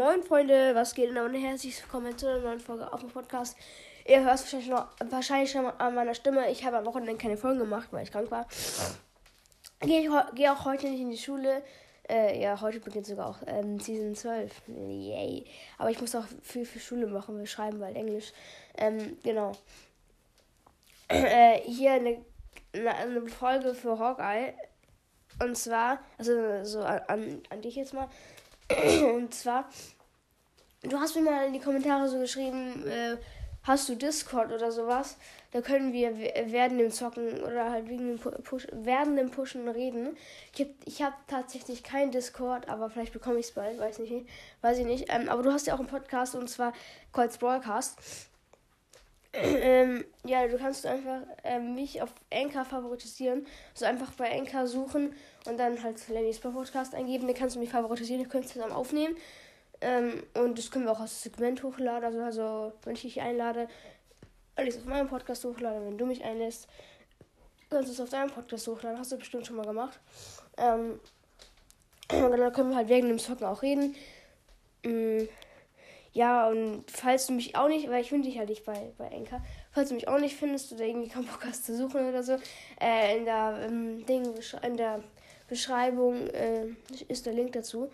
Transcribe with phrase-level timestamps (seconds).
[0.00, 3.54] Moin Freunde, was geht denn und herzlich willkommen zu einer neuen Folge auf dem Podcast.
[4.08, 6.50] Ihr hört es wahrscheinlich, noch, wahrscheinlich schon an meiner Stimme.
[6.50, 8.48] Ich habe am Wochenende keine Folgen gemacht, weil ich krank war.
[9.80, 11.62] Gehe geh auch heute nicht in die Schule.
[12.08, 14.62] Äh, ja, heute beginnt sogar auch ähm, Season 12.
[14.68, 15.44] Yay.
[15.76, 17.38] Aber ich muss auch viel für Schule machen.
[17.38, 18.32] Wir schreiben bald Englisch.
[18.78, 19.52] Ähm, genau.
[21.08, 22.24] Äh, hier eine,
[22.72, 24.54] eine Folge für Hawkeye.
[25.42, 28.08] Und zwar, also so an, an dich jetzt mal.
[29.14, 29.68] Und zwar,
[30.82, 33.16] du hast mir mal in die Kommentare so geschrieben, äh,
[33.62, 35.16] hast du Discord oder sowas?
[35.52, 40.16] Da können wir werden dem Zocken oder halt wegen dem Push, werden dem Pushen reden.
[40.54, 44.26] Ich habe ich hab tatsächlich kein Discord, aber vielleicht bekomme ich es bald, weiß nicht,
[44.62, 45.06] weiß ich nicht.
[45.08, 46.72] Ähm, aber du hast ja auch einen Podcast und zwar
[47.12, 47.98] Colts Broadcast.
[49.32, 53.44] ähm, ja, du kannst einfach ähm, mich auf Anchor favoritisieren.
[53.74, 55.14] So also einfach bei Anchor suchen
[55.46, 57.26] und dann halt Lennys Podcast eingeben.
[57.26, 59.16] Dann kannst du mich favoritisieren, dann könntest du zusammen aufnehmen.
[59.80, 62.04] Ähm, und das können wir auch als Segment hochladen.
[62.04, 63.68] Also, also wenn ich dich einlade,
[64.56, 65.86] alles auf meinem Podcast hochladen.
[65.86, 66.68] Wenn du mich einlässt,
[67.70, 68.98] kannst du es auf deinem Podcast hochladen.
[68.98, 69.98] Hast du bestimmt schon mal gemacht.
[70.58, 71.00] Ähm,
[72.12, 73.94] und dann können wir halt wegen dem Zocken auch reden.
[74.84, 75.28] Mhm.
[76.12, 79.06] Ja, und falls du mich auch nicht, weil ich finde dich halt nicht bei, bei
[79.06, 82.24] Enka, falls du mich auch nicht findest oder irgendwie keinen Bock hast zu suchen oder
[82.24, 82.36] so,
[82.80, 85.04] äh, in der ähm, Ding, in der
[85.48, 86.66] Beschreibung äh,
[87.06, 87.92] ist der Link dazu.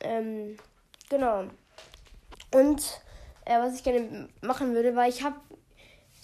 [0.00, 0.56] Ähm,
[1.12, 1.44] genau.
[2.54, 3.00] Und
[3.44, 5.36] äh, was ich gerne machen würde, weil ich habe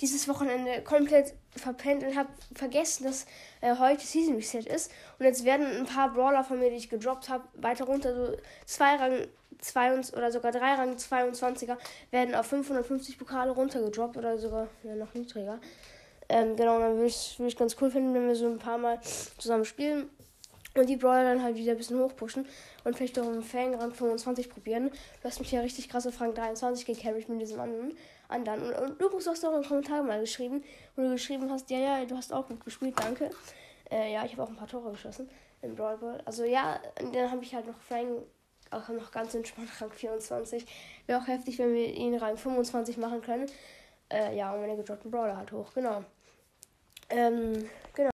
[0.00, 3.26] dieses Wochenende komplett verpennt und habe vergessen, dass
[3.60, 4.90] äh, heute Season Reset ist.
[5.18, 8.36] Und jetzt werden ein paar Brawler von mir, die ich gedroppt habe, weiter runter, so
[8.64, 9.26] zwei Rang
[9.58, 11.76] 22 oder sogar drei Rang 22er,
[12.10, 15.58] werden auf 550 Pokale runtergedroppt oder sogar ja, noch niedriger.
[16.28, 19.00] Ähm, genau, dann würde ich, ich ganz cool finden, wenn wir so ein paar Mal
[19.38, 20.10] zusammen spielen.
[20.78, 22.46] Und die Brawler dann halt wieder ein bisschen hochpushen
[22.84, 24.90] und vielleicht auch im Fangrang 25 probieren.
[25.22, 27.96] Du hast mich ja richtig krasse Frank 23 gecarried mit diesem anderen.
[28.28, 28.62] anderen.
[28.62, 30.62] Und, und übrigens hast du auch einen Kommentar mal geschrieben,
[30.94, 33.30] wo du geschrieben hast, ja, ja, du hast auch gut gespielt, danke.
[33.90, 35.28] Äh, ja, ich habe auch ein paar Tore geschossen
[35.62, 36.22] im Brawl Ball.
[36.24, 38.22] Also ja, dann habe ich halt noch Frank
[38.70, 40.64] auch noch ganz entspannt Rang 24.
[41.06, 43.46] Wäre auch heftig, wenn wir ihn Rang 25 machen können.
[44.10, 46.04] Äh, ja, und meine gedroppten Brawler halt hoch, genau.
[47.10, 48.10] Ähm, genau.